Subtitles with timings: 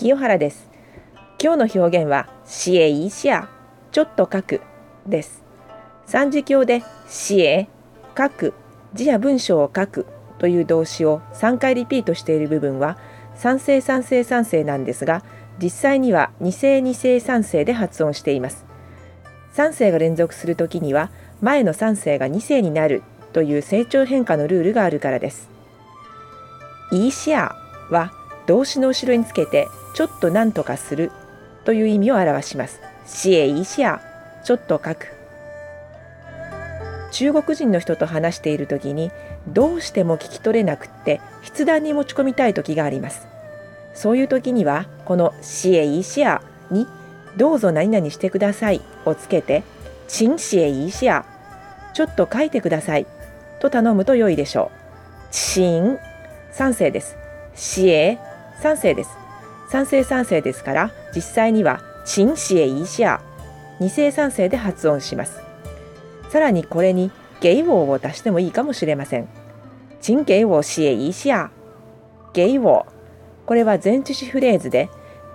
[0.00, 0.66] 清原です。
[1.38, 3.50] 今日の表現はシエイシア
[3.92, 4.62] ちょっと書く
[5.06, 5.44] です。
[6.06, 7.68] 三字教でシエ
[8.16, 8.54] 書く。
[8.94, 10.06] 字や文章を書く。
[10.38, 12.96] という動詞を3回リピートしている部分は
[13.34, 15.22] 三世三世三世なんですが
[15.62, 18.64] 実際には二世二世三世で発音しています。
[19.52, 21.10] 3世が連続するときには
[21.42, 23.02] 前の3世が2世になる。
[23.34, 25.50] という成長変化のルールがあるからです。
[26.90, 27.54] イーシア
[27.90, 28.14] は
[28.46, 31.10] 動詞の後ろにつけてちょっと何とかする
[31.64, 32.80] という意味を表します。
[33.06, 34.00] シエイシア
[34.44, 35.08] ちょっと書く。
[37.12, 39.10] 中国人の人と話している時に
[39.48, 43.26] どうしても聞き取れなくって筆談に持ち込みたい時があります。
[43.94, 46.86] そういう時にはこのシエイシアに
[47.36, 49.62] どうぞ何々してくださいをつけて
[50.08, 51.24] 请写一下
[51.92, 53.06] ちょっと書いてください
[53.60, 54.80] と頼むと良いでしょう。
[55.32, 55.98] 請
[56.52, 57.16] 三世です。
[57.54, 58.18] 写
[58.60, 59.19] 三世です。
[59.70, 63.22] 三世三世ですから実際には请写一下
[63.78, 65.40] 二世三世で発音します
[66.28, 69.28] さらにこれに给我を足してもいいかもしれません
[70.00, 71.50] 请给我写一下
[72.32, 72.86] 给我
[73.46, 74.88] これは前置詞フレーズで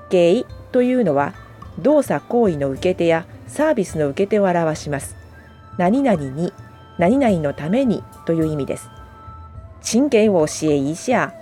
[0.09, 1.33] 给というのは
[1.80, 5.16] 動作行為の受け手やサービスの受け手を表します。
[5.78, 6.53] 何々に、
[6.97, 8.89] 何々のためにという意味です。
[9.81, 11.33] 請给我写一下。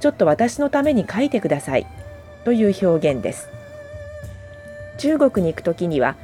[0.00, 1.86] ちょっと私のために書いてください
[2.44, 3.48] という表現です。
[4.98, 6.16] 中国に行くときには、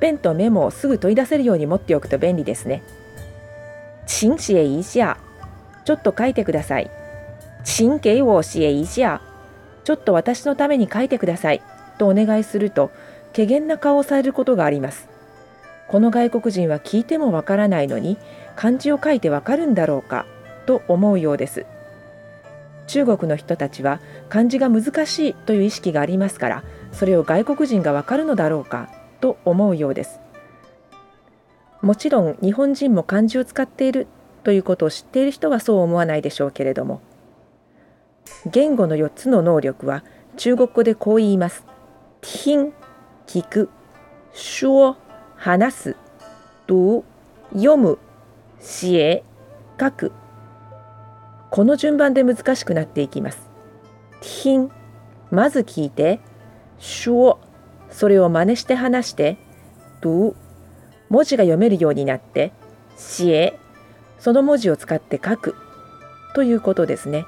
[0.00, 2.82] ペンとメモをすぐ取り出せるように持っておくと便利ですね。
[4.06, 5.18] 請写一下。
[5.84, 6.90] ちょっと書いてください。
[7.64, 9.20] 請给我写一下。
[9.84, 11.62] ちょっと私のために書いてください。
[12.02, 12.90] とお願いすると
[13.34, 15.08] 怪げな顔をされることがあります
[15.88, 18.18] この外国人は聞いてもわからないのに
[18.56, 20.26] 漢字を書いてわかるんだろうか
[20.66, 21.66] と思うようです
[22.86, 28.88] 中国の人たちは漢字が難しいという意識がありますからそれを外国人がわかるのだろうか
[29.20, 30.20] と思うようです。
[31.80, 34.06] もちろん日本人も漢字を使っている
[34.44, 37.00] ということを知っている人はそう思わないでしょうけれども
[38.50, 40.04] 言語の4つの能力は
[40.36, 41.64] 中国語でこう言います。
[42.20, 42.72] 听
[43.26, 43.68] 聞く
[44.32, 44.96] 说
[45.36, 45.96] 話す
[46.66, 47.04] 读
[47.52, 47.98] 読む
[48.60, 49.22] 写
[49.78, 50.21] 書く。
[51.52, 53.50] この順番で難しくなっていきます。
[54.22, 54.70] 听
[55.30, 56.18] まず聞いて。
[56.78, 57.38] 说
[57.90, 59.36] それを真似して話して。
[60.00, 60.34] 读
[61.10, 62.54] 文字が読めるようになって。
[62.96, 63.52] 写
[64.18, 65.54] その文字を使って書く。
[66.34, 67.26] ということですね。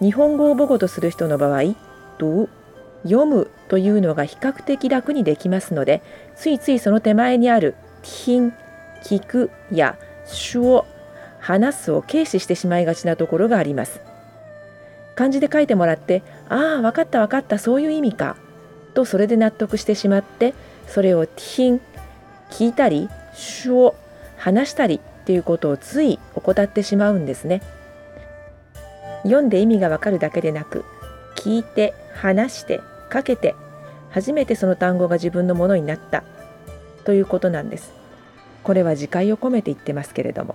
[0.00, 1.76] 日本語を母語とする人の場合
[2.18, 2.48] 读
[3.04, 6.02] 読むというのが比較的楽にできますので
[6.34, 8.52] ついついその手前にある听
[9.04, 9.96] 聞くや
[10.58, 10.86] を
[11.44, 14.00] 話すを軽視してしまいがちなところがあります
[15.14, 18.36] 漢字で書いてもらってああ分かった分かったそういう意味か
[18.94, 20.54] とそれで納得してしまって
[20.88, 21.80] それを听
[22.50, 23.10] 聞いたり
[23.66, 23.94] を
[24.38, 27.60] 話したりっていうことをつい怠ってしまうんですね
[29.24, 30.84] 読んで意味がわかるだけでなく
[31.36, 32.80] 聞いて話して
[33.10, 33.54] かけて
[34.10, 36.24] 初めてその単語が自分のものになった
[37.04, 37.92] ということなんです。
[38.62, 40.54] これは自戒を込めて言ってますけれども。